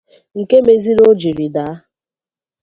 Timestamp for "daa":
1.55-1.75